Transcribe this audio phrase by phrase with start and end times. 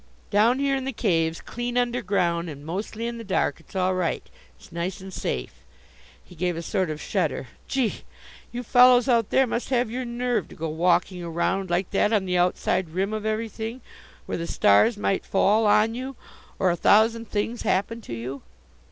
[0.31, 4.27] Down here in the caves, clean underground and mostly in the dark, it's all right.
[4.57, 5.53] It's nice and safe."
[6.25, 7.49] He gave a sort of shudder.
[7.67, 8.01] "Gee!
[8.51, 12.25] You fellows out there must have your nerve to go walking around like that on
[12.25, 13.81] the outside rim of everything,
[14.25, 16.15] where the stars might fall on you
[16.57, 18.41] or a thousand things happen to you.